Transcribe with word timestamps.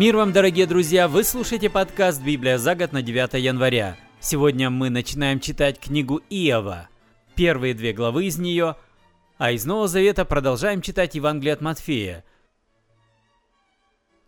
Мир 0.00 0.16
вам, 0.16 0.32
дорогие 0.32 0.66
друзья! 0.66 1.08
Вы 1.08 1.24
слушаете 1.24 1.68
подкаст 1.68 2.22
«Библия 2.22 2.56
за 2.56 2.74
год» 2.74 2.92
на 2.92 3.02
9 3.02 3.34
января. 3.34 3.98
Сегодня 4.18 4.70
мы 4.70 4.88
начинаем 4.88 5.40
читать 5.40 5.78
книгу 5.78 6.22
Иова. 6.30 6.88
Первые 7.34 7.74
две 7.74 7.92
главы 7.92 8.24
из 8.24 8.38
нее, 8.38 8.76
а 9.36 9.50
из 9.50 9.66
Нового 9.66 9.88
Завета 9.88 10.24
продолжаем 10.24 10.80
читать 10.80 11.16
Евангелие 11.16 11.52
от 11.52 11.60
Матфея. 11.60 12.24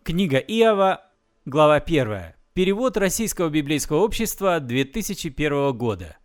Книга 0.03 0.37
Иова, 0.37 1.09
глава 1.45 1.77
1. 1.77 2.35
Перевод 2.53 2.95
Российского 2.95 3.49
библейского 3.49 4.01
общества 4.01 4.59
2001 4.59 5.75
года. 5.75 6.17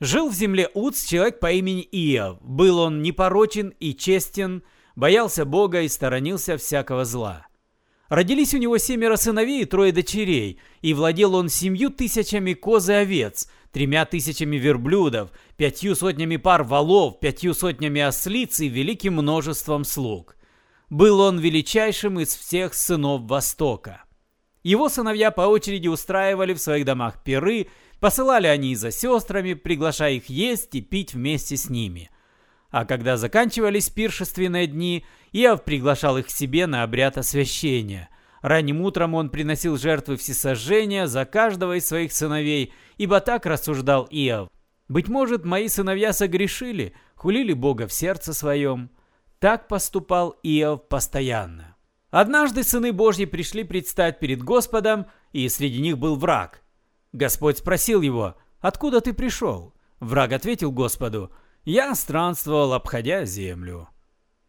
Жил 0.00 0.28
в 0.28 0.34
земле 0.34 0.68
Уц 0.74 1.02
человек 1.06 1.40
по 1.40 1.50
имени 1.50 1.88
Иов. 1.90 2.42
Был 2.42 2.78
он 2.78 3.00
непорочен 3.00 3.70
и 3.80 3.94
честен, 3.94 4.64
боялся 4.96 5.46
Бога 5.46 5.80
и 5.80 5.88
сторонился 5.88 6.58
всякого 6.58 7.06
зла. 7.06 7.46
Родились 8.08 8.54
у 8.54 8.58
него 8.58 8.78
семеро 8.78 9.16
сыновей 9.16 9.62
и 9.62 9.64
трое 9.64 9.92
дочерей, 9.92 10.60
и 10.82 10.92
владел 10.92 11.34
он 11.34 11.48
семью 11.48 11.90
тысячами 11.90 12.52
коз 12.52 12.88
и 12.88 12.92
овец, 12.92 13.48
тремя 13.72 14.04
тысячами 14.04 14.56
верблюдов, 14.56 15.30
пятью 15.56 15.94
сотнями 15.94 16.36
пар 16.36 16.64
валов, 16.64 17.18
пятью 17.18 17.54
сотнями 17.54 18.00
ослиц 18.02 18.60
и 18.60 18.68
великим 18.68 19.14
множеством 19.14 19.84
слуг. 19.84 20.36
Был 20.90 21.20
он 21.20 21.38
величайшим 21.38 22.20
из 22.20 22.36
всех 22.36 22.74
сынов 22.74 23.22
Востока. 23.22 24.04
Его 24.62 24.88
сыновья 24.88 25.30
по 25.30 25.42
очереди 25.42 25.88
устраивали 25.88 26.54
в 26.54 26.60
своих 26.60 26.84
домах 26.84 27.22
пиры, 27.22 27.68
посылали 28.00 28.46
они 28.46 28.76
за 28.76 28.90
сестрами, 28.90 29.54
приглашая 29.54 30.14
их 30.14 30.28
есть 30.28 30.74
и 30.74 30.82
пить 30.82 31.14
вместе 31.14 31.56
с 31.56 31.70
ними. 31.70 32.10
А 32.70 32.84
когда 32.84 33.16
заканчивались 33.16 33.88
пиршественные 33.88 34.66
дни, 34.66 35.04
Иов 35.34 35.64
приглашал 35.64 36.16
их 36.16 36.26
к 36.26 36.30
себе 36.30 36.68
на 36.68 36.84
обряд 36.84 37.18
освящения. 37.18 38.08
Ранним 38.40 38.82
утром 38.82 39.14
он 39.14 39.30
приносил 39.30 39.76
жертвы 39.76 40.16
всесожжения 40.16 41.08
за 41.08 41.24
каждого 41.24 41.76
из 41.76 41.88
своих 41.88 42.12
сыновей, 42.12 42.72
ибо 42.98 43.20
так 43.20 43.44
рассуждал 43.44 44.06
Иов. 44.10 44.48
«Быть 44.86 45.08
может, 45.08 45.44
мои 45.44 45.66
сыновья 45.66 46.12
согрешили, 46.12 46.94
хулили 47.16 47.52
Бога 47.52 47.88
в 47.88 47.92
сердце 47.92 48.32
своем». 48.32 48.90
Так 49.40 49.66
поступал 49.66 50.36
Иов 50.44 50.86
постоянно. 50.88 51.76
Однажды 52.10 52.62
сыны 52.62 52.92
Божьи 52.92 53.24
пришли 53.24 53.64
предстать 53.64 54.20
перед 54.20 54.40
Господом, 54.40 55.06
и 55.32 55.48
среди 55.48 55.80
них 55.80 55.98
был 55.98 56.14
враг. 56.14 56.62
Господь 57.12 57.58
спросил 57.58 58.02
его, 58.02 58.36
«Откуда 58.60 59.00
ты 59.00 59.12
пришел?» 59.12 59.74
Враг 59.98 60.32
ответил 60.32 60.70
Господу, 60.70 61.32
я 61.64 61.94
странствовал, 61.94 62.72
обходя 62.74 63.24
землю. 63.24 63.88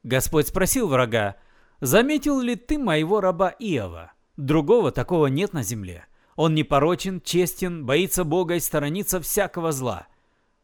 Господь 0.06 0.50
спросил 0.50 0.88
врага, 0.88 1.36
«Заметил 1.82 2.40
ли 2.40 2.56
ты 2.56 2.78
моего 2.78 3.22
раба 3.22 3.50
Иова? 3.58 4.14
Другого 4.38 4.92
такого 4.92 5.26
нет 5.28 5.52
на 5.54 5.64
земле. 5.64 6.06
Он 6.36 6.54
непорочен, 6.54 7.20
честен, 7.22 7.88
боится 7.88 8.24
Бога 8.24 8.54
и 8.54 8.60
сторонится 8.60 9.20
всякого 9.20 9.72
зла». 9.72 10.06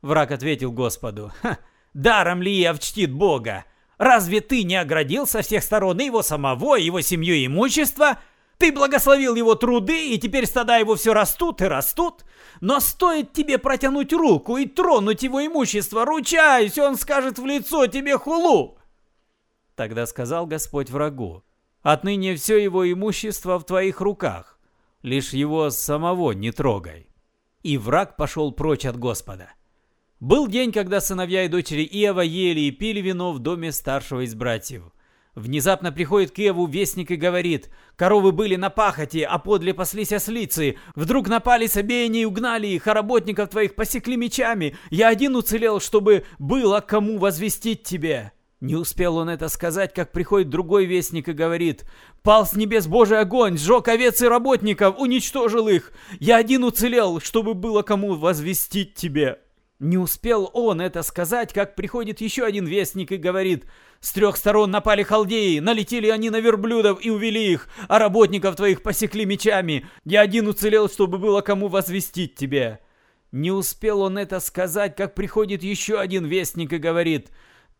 Враг 0.04 0.30
ответил 0.30 0.72
Господу, 0.72 1.32
«Ха, 1.42 1.58
даром 1.96 2.44
ли 2.44 2.52
Иов 2.62 2.80
чтит 2.80 3.12
Бога? 3.12 3.66
Разве 3.98 4.42
ты 4.42 4.62
не 4.62 4.76
оградил 4.76 5.26
со 5.26 5.42
всех 5.42 5.64
сторон 5.64 6.00
его 6.00 6.22
самого, 6.22 6.76
его 6.76 7.02
семью 7.02 7.34
и 7.34 7.48
имущество?» 7.48 8.20
Ты 8.60 8.72
благословил 8.72 9.34
его 9.34 9.56
труды, 9.56 10.14
и 10.14 10.20
теперь 10.20 10.46
стада 10.46 10.78
его 10.78 10.94
все 10.94 11.16
растут 11.16 11.64
и 11.64 11.66
растут. 11.66 12.26
Но 12.60 12.80
стоит 12.80 13.34
тебе 13.34 13.58
протянуть 13.58 14.14
руку 14.14 14.58
и 14.58 14.68
тронуть 14.68 15.24
его 15.24 15.44
имущество, 15.44 16.06
ручаюсь, 16.06 16.78
он 16.78 16.96
скажет 16.96 17.40
в 17.40 17.46
лицо 17.48 17.88
тебе 17.88 18.20
хулу. 18.20 18.78
Тогда 19.82 20.06
сказал 20.06 20.46
Господь 20.46 20.92
врагу, 20.92 21.44
отныне 21.82 22.36
все 22.36 22.60
его 22.60 22.88
имущество 22.94 23.58
в 23.58 23.66
твоих 23.66 24.00
руках, 24.00 24.60
лишь 25.02 25.34
его 25.34 25.72
самого 25.72 26.34
не 26.34 26.52
трогай. 26.52 27.08
И 27.64 27.80
враг 27.80 28.16
пошел 28.16 28.52
прочь 28.52 28.86
от 28.86 29.00
Господа. 29.00 29.50
Был 30.20 30.48
день, 30.48 30.72
когда 30.72 31.02
сыновья 31.02 31.46
и 31.46 31.48
дочери 31.48 31.82
Иова 31.82 32.22
ели 32.22 32.60
и 32.60 32.70
пили 32.70 33.02
вино 33.02 33.34
в 33.34 33.40
доме 33.40 33.72
старшего 33.72 34.24
из 34.24 34.36
братьев– 34.36 34.84
Внезапно 35.34 35.94
приходит 35.94 36.32
к 36.32 36.40
Еву 36.40 36.68
вестник 36.68 37.10
и 37.10 37.16
говорит, 37.16 37.70
коровы 37.96 38.34
были 38.34 38.58
на 38.58 38.70
пахоте, 38.70 39.24
а 39.24 39.40
подле 39.40 39.74
паслись 39.74 40.12
ослицы. 40.12 40.78
Вдруг 40.94 41.30
напали 41.30 41.68
с 41.68 41.78
обеяния 41.78 42.24
и 42.24 42.26
угнали 42.26 42.68
их, 42.68 42.86
а 42.88 42.94
работников 42.94 43.50
твоих 43.50 43.76
посекли 43.76 44.18
мечами. 44.18 44.76
Я 44.90 45.08
один 45.08 45.38
уцелел, 45.38 45.80
чтобы 45.80 46.26
было 46.38 46.82
кому 46.82 47.18
возвестить 47.18 47.84
тебе. 47.84 48.34
Не 48.62 48.76
успел 48.76 49.18
он 49.18 49.28
это 49.28 49.50
сказать, 49.50 49.92
как 49.92 50.12
приходит 50.12 50.50
другой 50.50 50.86
вестник 50.86 51.28
и 51.28 51.34
говорит, 51.34 51.84
«Пал 52.22 52.46
с 52.46 52.54
небес 52.54 52.86
Божий 52.86 53.20
огонь, 53.20 53.58
сжег 53.58 53.88
овец 53.88 54.22
и 54.22 54.28
работников, 54.28 55.00
уничтожил 55.00 55.68
их. 55.68 55.92
Я 56.20 56.38
один 56.38 56.64
уцелел, 56.64 57.20
чтобы 57.20 57.56
было 57.56 57.82
кому 57.82 58.14
возвестить 58.14 58.94
тебе». 58.94 59.40
Не 59.80 59.98
успел 59.98 60.52
он 60.54 60.80
это 60.80 61.02
сказать, 61.02 61.54
как 61.54 61.76
приходит 61.76 62.22
еще 62.22 62.46
один 62.46 62.68
вестник 62.68 63.12
и 63.12 63.18
говорит, 63.18 63.66
«С 64.00 64.14
трех 64.14 64.38
сторон 64.38 64.70
напали 64.70 65.02
халдеи, 65.02 65.58
налетели 65.58 66.10
они 66.10 66.30
на 66.30 66.40
верблюдов 66.40 67.04
и 67.04 67.10
увели 67.10 67.52
их, 67.52 67.68
а 67.88 67.98
работников 67.98 68.56
твоих 68.56 68.84
посекли 68.84 69.26
мечами. 69.26 69.88
Я 70.06 70.22
один 70.22 70.48
уцелел, 70.48 70.88
чтобы 70.88 71.18
было 71.18 71.42
кому 71.42 71.68
возвестить 71.68 72.36
тебе». 72.36 72.80
Не 73.32 73.50
успел 73.50 74.02
он 74.02 74.20
это 74.20 74.40
сказать, 74.40 74.96
как 74.96 75.16
приходит 75.16 75.64
еще 75.64 75.98
один 76.00 76.26
вестник 76.26 76.74
и 76.74 76.78
говорит, 76.78 77.32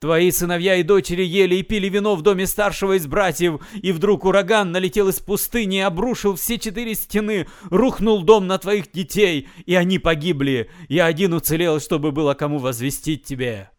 Твои 0.02 0.32
сыновья 0.32 0.78
и 0.78 0.84
дочери 0.84 1.22
ели 1.22 1.58
и 1.58 1.62
пили 1.62 1.88
вино 1.88 2.16
в 2.16 2.24
доме 2.24 2.48
старшего 2.48 2.98
из 2.98 3.06
братьев, 3.06 3.62
и 3.76 3.92
вдруг 3.92 4.26
ураган 4.26 4.72
налетел 4.72 5.10
из 5.10 5.20
пустыни 5.20 5.78
и 5.78 5.82
обрушил 5.82 6.34
все 6.38 6.58
четыре 6.58 6.96
стены, 6.96 7.48
рухнул 7.70 8.24
дом 8.24 8.48
на 8.48 8.58
твоих 8.58 8.92
детей, 8.92 9.48
и 9.68 9.76
они 9.76 10.00
погибли. 10.00 10.72
Я 10.90 11.06
один 11.06 11.36
уцелел, 11.36 11.80
чтобы 11.80 12.12
было 12.12 12.34
кому 12.34 12.58
возвестить 12.58 13.26
тебе». 13.26 13.70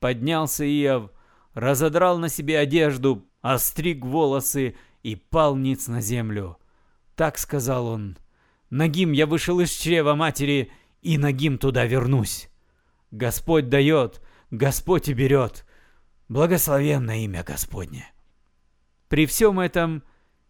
Поднялся 0.00 0.64
Иов, 0.64 1.12
разодрал 1.54 2.18
на 2.18 2.28
себе 2.28 2.58
одежду, 2.58 3.24
остриг 3.40 4.04
волосы 4.04 4.74
и 5.04 5.14
пал 5.14 5.54
ниц 5.54 5.86
на 5.86 6.00
землю. 6.00 6.58
Так 7.14 7.38
сказал 7.38 7.86
он, 7.86 8.18
«Нагим 8.68 9.12
я 9.12 9.26
вышел 9.26 9.60
из 9.60 9.70
чрева 9.70 10.16
матери, 10.16 10.72
и 11.02 11.18
нагим 11.18 11.56
туда 11.56 11.84
вернусь. 11.84 12.48
Господь 13.12 13.68
дает, 13.68 14.20
Господь 14.50 15.08
и 15.08 15.12
берет». 15.12 15.64
Благословенное 16.28 17.20
имя 17.20 17.42
Господне. 17.42 18.12
При 19.08 19.24
всем 19.24 19.58
этом 19.58 20.02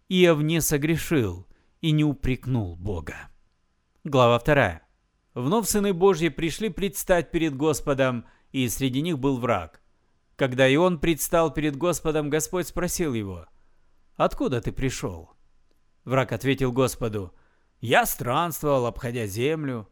Иов 0.09 0.41
не 0.41 0.61
согрешил 0.61 1.47
и 1.81 1.93
не 1.93 2.03
упрекнул 2.03 2.75
Бога. 2.75 3.29
Глава 4.03 4.41
2. 4.41 4.81
Вновь 5.35 5.69
сыны 5.69 5.93
Божьи 5.93 6.31
пришли 6.31 6.69
предстать 6.69 7.31
перед 7.31 7.57
Господом, 7.57 8.27
и 8.51 8.69
среди 8.69 9.03
них 9.03 9.21
был 9.21 9.39
враг. 9.39 9.81
Когда 10.35 10.67
и 10.67 10.75
он 10.75 10.99
предстал 10.99 11.53
перед 11.53 11.77
Господом, 11.77 12.29
Господь 12.29 12.67
спросил 12.67 13.15
его, 13.15 13.47
«Откуда 14.17 14.61
ты 14.61 14.73
пришел?» 14.73 15.31
Враг 16.05 16.33
ответил 16.33 16.73
Господу, 16.73 17.33
«Я 17.81 18.05
странствовал, 18.05 18.87
обходя 18.87 19.27
землю». 19.27 19.89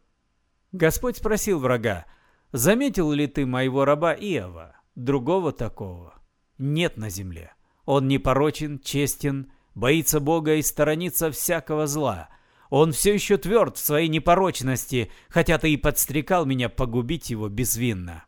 Господь 0.73 1.15
спросил 1.15 1.59
врага, 1.59 2.05
«Заметил 2.51 3.09
ли 3.13 3.27
ты 3.27 3.45
моего 3.45 3.85
раба 3.85 4.13
Иова?» 4.13 4.76
Другого 4.97 5.51
такого 5.51 6.15
нет 6.57 6.97
на 6.97 7.11
земле. 7.11 7.53
Он 7.85 8.07
непорочен, 8.07 8.79
честен, 8.79 9.51
боится 9.75 10.19
Бога 10.19 10.55
и 10.55 10.63
сторонится 10.63 11.29
всякого 11.29 11.85
зла. 11.85 12.29
Он 12.71 12.93
все 12.93 13.13
еще 13.13 13.37
тверд 13.37 13.77
в 13.77 13.85
своей 13.85 14.07
непорочности, 14.07 15.11
хотя 15.29 15.59
ты 15.59 15.71
и 15.71 15.77
подстрекал 15.77 16.47
меня 16.47 16.67
погубить 16.67 17.29
его 17.29 17.47
безвинно. 17.47 18.25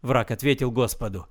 Враг 0.00 0.30
ответил 0.30 0.70
Господу, 0.70 1.26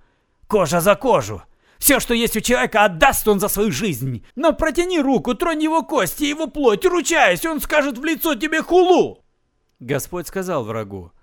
«Кожа 0.48 0.82
за 0.82 0.96
кожу! 0.96 1.42
Все, 1.78 2.02
что 2.02 2.14
есть 2.14 2.36
у 2.36 2.42
человека, 2.42 2.84
отдаст 2.84 3.26
он 3.30 3.40
за 3.40 3.48
свою 3.48 3.72
жизнь. 3.72 4.26
Но 4.36 4.52
протяни 4.52 5.00
руку, 5.00 5.36
тронь 5.36 5.64
его 5.64 5.84
кости, 5.84 6.26
его 6.26 6.48
плоть, 6.48 6.86
ручаясь, 6.86 7.46
он 7.46 7.62
скажет 7.62 7.98
в 7.98 8.04
лицо 8.04 8.36
тебе 8.36 8.62
хулу!» 8.62 9.24
Господь 9.80 10.28
сказал 10.28 10.66
врагу, 10.66 11.14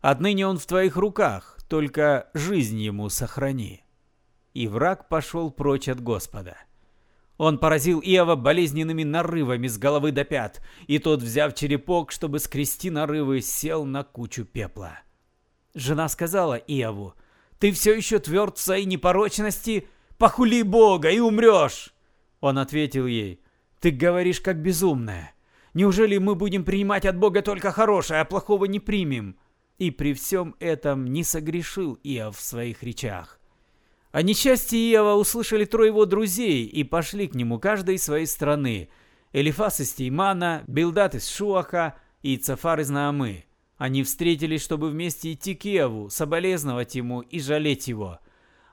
«Отныне 0.00 0.46
он 0.46 0.56
в 0.56 0.66
твоих 0.66 0.96
руках, 0.96 1.57
только 1.68 2.28
жизнь 2.34 2.78
ему 2.78 3.08
сохрани». 3.08 3.84
И 4.54 4.66
враг 4.66 5.08
пошел 5.08 5.50
прочь 5.50 5.88
от 5.88 6.00
Господа. 6.02 6.56
Он 7.38 7.58
поразил 7.58 8.00
Иова 8.00 8.34
болезненными 8.34 9.04
нарывами 9.04 9.68
с 9.68 9.78
головы 9.78 10.10
до 10.10 10.24
пят, 10.24 10.60
и 10.88 10.98
тот, 10.98 11.22
взяв 11.22 11.54
черепок, 11.54 12.10
чтобы 12.10 12.40
скрести 12.40 12.90
нарывы, 12.90 13.40
сел 13.40 13.84
на 13.84 14.02
кучу 14.02 14.44
пепла. 14.44 14.98
Жена 15.74 16.08
сказала 16.08 16.54
Иову, 16.54 17.14
«Ты 17.60 17.70
все 17.70 17.94
еще 17.94 18.18
тверд 18.18 18.58
в 18.58 18.60
своей 18.60 18.86
непорочности? 18.86 19.86
Похули 20.18 20.62
Бога 20.62 21.10
и 21.10 21.20
умрешь!» 21.20 21.94
Он 22.40 22.58
ответил 22.58 23.06
ей, 23.06 23.40
«Ты 23.80 23.92
говоришь 23.92 24.40
как 24.40 24.60
безумная. 24.60 25.32
Неужели 25.74 26.18
мы 26.18 26.34
будем 26.34 26.64
принимать 26.64 27.06
от 27.06 27.16
Бога 27.16 27.42
только 27.42 27.70
хорошее, 27.70 28.20
а 28.20 28.24
плохого 28.24 28.64
не 28.64 28.80
примем?» 28.80 29.36
И 29.78 29.90
при 29.90 30.12
всем 30.12 30.56
этом 30.58 31.06
не 31.06 31.24
согрешил 31.24 31.98
Иов 32.02 32.36
в 32.36 32.42
своих 32.42 32.82
речах. 32.82 33.38
О 34.10 34.22
несчастье 34.22 34.78
Иова 34.92 35.14
услышали 35.14 35.64
трое 35.64 35.88
его 35.88 36.04
друзей 36.04 36.64
и 36.64 36.82
пошли 36.82 37.28
к 37.28 37.34
нему 37.34 37.58
каждый 37.58 37.96
из 37.96 38.04
своей 38.04 38.26
страны. 38.26 38.88
Элифас 39.32 39.80
из 39.80 39.92
Теймана, 39.92 40.64
Билдат 40.66 41.14
из 41.14 41.28
Шуаха 41.28 41.96
и 42.22 42.36
Цафар 42.36 42.80
из 42.80 42.90
Наамы. 42.90 43.44
Они 43.76 44.02
встретились, 44.02 44.62
чтобы 44.62 44.90
вместе 44.90 45.32
идти 45.32 45.54
к 45.54 45.64
Иову, 45.66 46.10
соболезновать 46.10 46.96
ему 46.96 47.20
и 47.20 47.38
жалеть 47.38 47.86
его. 47.86 48.18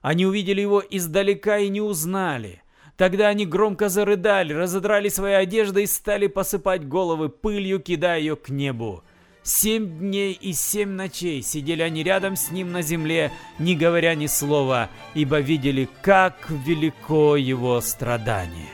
Они 0.01 0.25
увидели 0.25 0.61
его 0.61 0.81
издалека 0.87 1.59
и 1.59 1.69
не 1.69 1.81
узнали. 1.81 2.63
Тогда 2.97 3.27
они 3.27 3.45
громко 3.45 3.89
зарыдали, 3.89 4.53
разодрали 4.53 5.09
свои 5.09 5.33
одежды 5.33 5.83
и 5.83 5.87
стали 5.87 6.27
посыпать 6.27 6.87
головы 6.87 7.29
пылью, 7.29 7.79
кидая 7.79 8.19
ее 8.19 8.35
к 8.35 8.49
небу. 8.49 9.03
Семь 9.47 9.99
дней 9.99 10.33
и 10.33 10.53
семь 10.53 10.89
ночей 10.89 11.43
сидели 11.43 11.83
они 11.83 12.01
рядом 12.01 12.35
с 12.35 12.49
ним 12.49 12.71
на 12.71 12.81
земле, 12.81 13.31
не 13.59 13.75
говоря 13.75 14.15
ни 14.15 14.25
слова, 14.25 14.89
ибо 15.13 15.39
видели, 15.39 15.87
как 16.01 16.49
велико 16.49 17.35
его 17.37 17.79
страдание. 17.79 18.73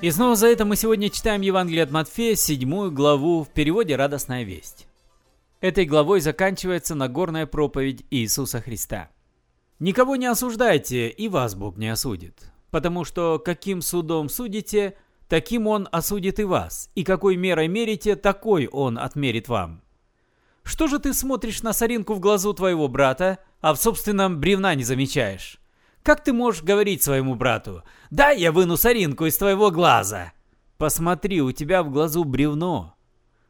И 0.00 0.10
снова 0.10 0.34
за 0.34 0.46
это 0.46 0.64
мы 0.64 0.76
сегодня 0.76 1.10
читаем 1.10 1.42
Евангелие 1.42 1.82
от 1.82 1.90
Матфея, 1.90 2.36
седьмую 2.36 2.90
главу 2.90 3.44
в 3.44 3.50
переводе 3.50 3.96
«Радостная 3.96 4.44
весть». 4.44 4.86
Этой 5.60 5.84
главой 5.84 6.22
заканчивается 6.22 6.94
Нагорная 6.94 7.44
проповедь 7.44 8.06
Иисуса 8.10 8.62
Христа. 8.62 9.10
«Никого 9.78 10.16
не 10.16 10.24
осуждайте, 10.24 11.10
и 11.10 11.28
вас 11.28 11.54
Бог 11.54 11.76
не 11.76 11.88
осудит, 11.88 12.50
потому 12.70 13.04
что 13.04 13.38
каким 13.38 13.82
судом 13.82 14.28
судите, 14.28 14.96
таким 15.28 15.66
Он 15.66 15.88
осудит 15.92 16.38
и 16.38 16.44
вас, 16.44 16.90
и 16.94 17.04
какой 17.04 17.36
мерой 17.36 17.68
мерите, 17.68 18.16
такой 18.16 18.68
Он 18.70 18.98
отмерит 18.98 19.48
вам. 19.48 19.82
Что 20.62 20.88
же 20.88 20.98
ты 20.98 21.14
смотришь 21.14 21.62
на 21.62 21.72
соринку 21.72 22.14
в 22.14 22.20
глазу 22.20 22.52
твоего 22.52 22.88
брата, 22.88 23.38
а 23.60 23.72
в 23.72 23.80
собственном 23.80 24.40
бревна 24.40 24.74
не 24.74 24.82
замечаешь? 24.82 25.60
Как 26.02 26.22
ты 26.22 26.32
можешь 26.32 26.62
говорить 26.62 27.02
своему 27.02 27.34
брату, 27.34 27.82
«Дай 28.10 28.38
я 28.38 28.52
выну 28.52 28.76
соринку 28.76 29.26
из 29.26 29.36
твоего 29.36 29.70
глаза»? 29.70 30.32
Посмотри, 30.78 31.40
у 31.40 31.52
тебя 31.52 31.82
в 31.82 31.90
глазу 31.90 32.22
бревно. 32.24 32.94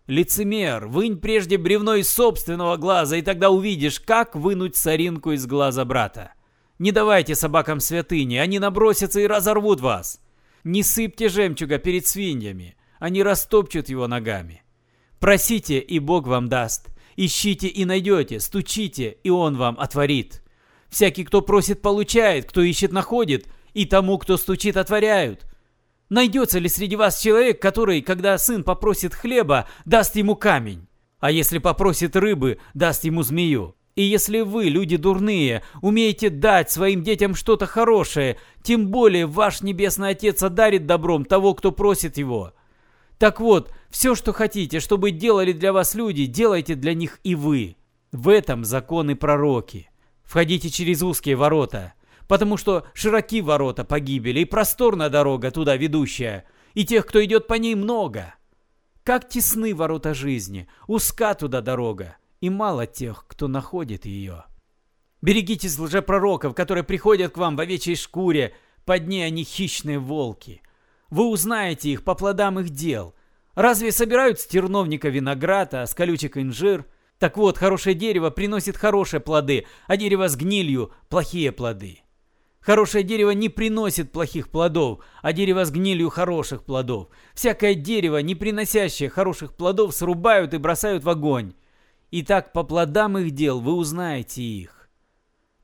Лицемер, 0.07 0.87
вынь 0.87 1.19
прежде 1.19 1.59
бревно 1.59 1.97
из 1.97 2.09
собственного 2.09 2.77
глаза, 2.77 3.17
и 3.17 3.23
тогда 3.23 3.51
увидишь, 3.51 3.99
как 4.01 4.37
вынуть 4.37 4.77
соринку 4.77 5.33
из 5.33 5.47
глаза 5.47 5.85
брата. 5.85 6.33
Не 6.79 6.93
давайте 6.93 7.35
собакам 7.35 7.81
святыни, 7.81 8.37
они 8.37 8.59
набросятся 8.59 9.21
и 9.21 9.27
разорвут 9.27 9.81
вас. 9.81 10.21
Не 10.65 10.83
сыпьте 10.83 11.29
жемчуга 11.29 11.79
перед 11.79 12.07
свиньями, 12.07 12.77
они 12.99 13.23
растопчут 13.23 13.89
его 13.89 14.07
ногами. 14.07 14.63
Просите, 15.19 15.79
и 15.79 15.99
Бог 15.99 16.27
вам 16.27 16.49
даст. 16.49 16.89
Ищите 17.17 17.69
и 17.69 17.85
найдете, 17.87 18.41
стучите, 18.41 19.17
и 19.23 19.31
Он 19.31 19.57
вам 19.57 19.81
отворит. 19.81 20.43
Всякий, 20.89 21.25
кто 21.25 21.41
просит, 21.41 21.81
получает, 21.81 22.47
кто 22.47 22.61
ищет, 22.63 22.93
находит, 22.93 23.47
и 23.73 23.87
тому, 23.87 24.19
кто 24.19 24.37
стучит, 24.37 24.77
отворяют. 24.77 25.47
Найдется 26.09 26.59
ли 26.59 26.69
среди 26.69 26.95
вас 26.95 27.21
человек, 27.21 27.61
который, 27.61 28.03
когда 28.03 28.39
сын 28.39 28.63
попросит 28.63 29.15
хлеба, 29.15 29.67
даст 29.85 30.15
ему 30.17 30.37
камень? 30.37 30.87
А 31.19 31.31
если 31.31 31.59
попросит 31.59 32.15
рыбы, 32.17 32.59
даст 32.75 33.05
ему 33.05 33.23
змею? 33.23 33.75
И 33.97 34.03
если 34.03 34.41
вы, 34.41 34.67
люди 34.67 34.99
дурные, 34.99 35.63
умеете 35.81 36.29
дать 36.29 36.71
своим 36.71 37.03
детям 37.03 37.35
что-то 37.35 37.65
хорошее, 37.65 38.39
тем 38.63 38.89
более 38.89 39.25
ваш 39.25 39.63
Небесный 39.63 40.11
Отец 40.11 40.43
одарит 40.43 40.87
добром 40.87 41.25
того, 41.25 41.55
кто 41.55 41.73
просит 41.73 42.19
его. 42.19 42.53
Так 43.19 43.41
вот, 43.41 43.73
все, 43.89 44.15
что 44.15 44.35
хотите, 44.35 44.81
чтобы 44.81 45.13
делали 45.13 45.53
для 45.53 45.73
вас 45.73 45.95
люди, 45.95 46.27
делайте 46.27 46.75
для 46.75 46.93
них 46.93 47.19
и 47.25 47.35
вы. 47.35 47.77
В 48.13 48.29
этом 48.29 48.67
законы 48.67 49.17
пророки. 49.17 49.89
Входите 50.25 50.69
через 50.69 51.03
узкие 51.03 51.37
ворота, 51.37 51.95
потому 52.29 52.59
что 52.59 52.87
широки 52.93 53.41
ворота 53.41 53.85
погибели 53.85 54.41
и 54.41 54.45
просторная 54.45 55.09
дорога 55.09 55.51
туда 55.51 55.77
ведущая, 55.77 56.45
и 56.75 56.85
тех, 56.85 57.07
кто 57.07 57.25
идет 57.25 57.47
по 57.47 57.55
ней, 57.55 57.75
много. 57.75 58.35
Как 59.05 59.27
тесны 59.27 59.75
ворота 59.75 60.13
жизни, 60.13 60.69
узка 60.87 61.35
туда 61.35 61.63
дорога, 61.63 62.17
и 62.41 62.51
мало 62.51 62.87
тех, 62.87 63.25
кто 63.27 63.49
находит 63.49 64.07
ее. 64.07 64.45
Берегитесь 65.23 65.79
лжепророков, 65.79 66.55
которые 66.55 66.85
приходят 66.85 67.33
к 67.33 67.39
вам 67.39 67.57
в 67.57 67.61
овечьей 67.61 67.97
шкуре, 67.97 68.55
под 68.85 69.09
ней 69.09 69.27
они 69.27 69.45
хищные 69.45 69.99
волки. 69.99 70.63
Вы 71.11 71.29
узнаете 71.29 71.91
их 71.91 72.05
по 72.05 72.15
плодам 72.15 72.61
их 72.61 72.71
дел. 72.71 73.15
Разве 73.55 73.91
собирают 73.93 74.39
с 74.39 74.47
терновника 74.47 75.09
виноград, 75.09 75.75
а 75.75 75.87
с 75.87 75.95
колючек 75.95 76.37
инжир– 76.37 76.85
так 77.19 77.39
вот, 77.39 77.57
хорошее 77.57 77.95
дерево 77.97 78.31
приносит 78.31 78.77
хорошие 78.77 79.21
плоды, 79.21 79.67
а 79.87 79.97
дерево 79.97 80.29
с 80.29 80.37
гнилью– 80.37 80.93
плохие 81.09 81.51
плоды. 81.51 82.01
Хорошее 82.61 83.05
дерево 83.05 83.31
не 83.31 83.49
приносит 83.49 84.13
плохих 84.13 84.51
плодов, 84.51 85.01
а 85.23 85.33
дерево 85.33 85.65
с 85.65 85.71
гнилью 85.71 86.11
хороших 86.11 86.65
плодов. 86.65 87.09
Всякое 87.33 87.75
дерево, 87.75 88.19
не 88.19 88.35
приносящее 88.35 89.09
хороших 89.09 89.55
плодов, 89.55 89.95
срубают 89.95 90.53
и 90.53 90.59
бросают 90.59 91.05
в 91.05 91.09
огонь. 91.09 91.55
И 92.11 92.23
так 92.23 92.53
по 92.53 92.63
плодам 92.63 93.19
их 93.19 93.33
дел 93.33 93.61
вы 93.61 93.73
узнаете 93.75 94.43
их. 94.43 94.89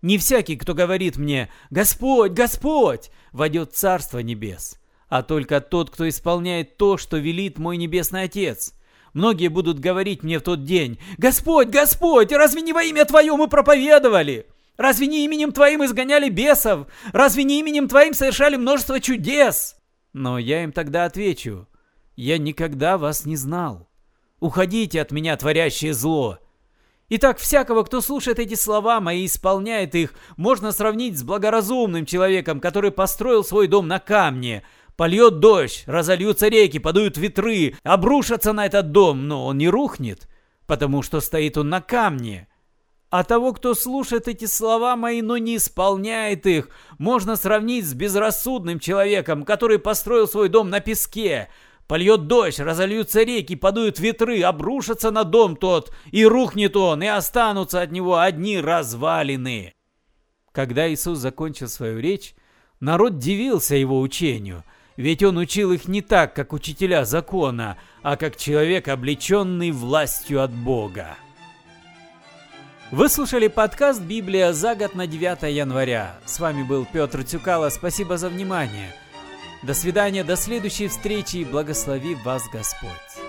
Не 0.03 0.19
всякий, 0.19 0.57
кто 0.57 0.75
говорит 0.75 1.17
мне 1.17 1.49
«Господь, 1.71 2.33
Господь!» 2.33 3.11
войдет 3.31 3.73
в 3.73 3.77
Царство 3.77 4.19
Небес, 4.19 4.81
а 5.09 5.23
только 5.23 5.61
тот, 5.61 5.91
кто 5.91 6.09
исполняет 6.09 6.77
то, 6.77 6.97
что 6.97 7.19
велит 7.19 7.59
мой 7.59 7.77
Небесный 7.77 8.25
Отец– 8.25 8.75
Многие 9.15 9.49
будут 9.49 9.79
говорить 9.79 10.23
мне 10.23 10.39
в 10.39 10.43
тот 10.43 10.65
день, 10.65 10.99
«Господь, 11.19 11.69
Господь, 11.69 12.33
разве 12.33 12.63
не 12.63 12.73
во 12.73 12.83
имя 12.83 13.05
Твое 13.05 13.37
мы 13.37 13.47
проповедовали? 13.49 14.47
Разве 14.79 15.07
не 15.07 15.25
именем 15.25 15.53
Твоим 15.53 15.85
изгоняли 15.85 16.31
бесов? 16.31 16.87
Разве 17.13 17.45
не 17.45 17.61
именем 17.61 17.89
Твоим 17.89 18.15
совершали 18.15 18.57
множество 18.57 19.01
чудес?» 19.01 19.77
Но 20.15 20.39
я 20.39 20.65
им 20.65 20.73
тогда 20.73 21.05
отвечу, 21.05 21.69
«Я 22.17 22.39
никогда 22.39 22.97
вас 22.97 23.27
не 23.27 23.37
знал. 23.37 23.89
Уходите 24.43 25.01
от 25.01 25.13
меня, 25.13 25.37
творящее 25.37 25.95
зло». 25.95 26.39
Итак, 27.09 27.39
всякого, 27.39 27.83
кто 27.85 28.01
слушает 28.01 28.39
эти 28.39 28.55
слова 28.55 29.01
мои 29.01 29.23
и 29.23 29.27
исполняет 29.27 29.95
их, 29.95 30.15
можно 30.37 30.73
сравнить 30.73 31.19
с 31.19 31.23
благоразумным 31.23 32.07
человеком, 32.07 32.59
который 32.59 32.91
построил 32.91 33.45
свой 33.45 33.69
дом 33.69 33.89
на 33.89 33.99
камне– 33.99 34.63
Польет 34.97 35.41
дождь, 35.41 35.85
разольются 35.87 36.49
реки, 36.49 36.79
подуют 36.79 37.17
ветры, 37.17 37.75
обрушатся 37.83 38.53
на 38.53 38.67
этот 38.67 38.93
дом, 38.93 39.27
но 39.27 39.47
он 39.47 39.59
не 39.59 39.69
рухнет, 39.69 40.29
потому 40.67 41.03
что 41.03 41.21
стоит 41.21 41.57
он 41.57 41.71
на 41.71 41.81
камне. 41.81 42.47
А 43.11 43.25
того, 43.25 43.53
кто 43.53 43.75
слушает 43.75 44.29
эти 44.29 44.45
слова 44.45 44.97
мои, 44.97 45.21
но 45.23 45.39
не 45.39 45.57
исполняет 45.57 46.47
их, 46.47 46.69
можно 46.99 47.37
сравнить 47.37 47.87
с 47.87 47.95
безрассудным 47.95 48.79
человеком, 48.79 49.45
который 49.45 49.79
построил 49.79 50.29
свой 50.29 50.49
дом 50.49 50.71
на 50.71 50.81
песке. 50.81 51.49
Польет 51.93 52.27
дождь, 52.27 52.59
разольются 52.59 53.23
реки, 53.23 53.55
подуют 53.55 53.99
ветры, 53.99 54.41
обрушатся 54.41 55.11
на 55.11 55.25
дом 55.25 55.57
тот, 55.57 55.93
и 56.11 56.25
рухнет 56.25 56.75
он, 56.75 57.03
и 57.03 57.07
останутся 57.07 57.83
от 57.83 57.93
него 57.93 58.19
одни 58.19 58.59
развалины. 58.59 59.75
Когда 60.53 60.91
Иисус 60.91 61.19
закончил 61.19 61.69
свою 61.69 62.01
речь, 62.01 62.35
народ 62.81 63.19
дивился 63.19 63.77
его 63.77 64.01
учению– 64.01 64.65
ведь 64.97 65.23
он 65.23 65.37
учил 65.37 65.73
их 65.73 65.87
не 65.87 66.01
так, 66.01 66.35
как 66.35 66.55
учителя 66.55 67.05
закона, 67.05 67.77
а 68.03 68.17
как 68.17 68.37
человек, 68.37 68.89
облеченный 68.89 69.71
властью 69.71 70.43
от 70.43 70.51
Бога. 70.51 71.17
Вы 72.91 73.11
слушали 73.11 73.49
подкаст 73.49 74.01
«Библия 74.01 74.53
за 74.55 74.75
год» 74.75 74.95
на 74.95 75.07
9 75.07 75.55
января. 75.55 76.19
С 76.25 76.41
вами 76.41 76.63
был 76.63 76.87
Петр 76.91 77.23
Тюкало. 77.23 77.69
Спасибо 77.69 78.17
за 78.17 78.31
внимание. 78.31 78.95
До 79.63 79.75
свидания, 79.75 80.25
до 80.25 80.37
следующей 80.37 80.89
встречи 80.89 81.37
и 81.37 81.45
благослови 81.45 82.17
вас 82.17 82.49
Господь. 82.53 83.22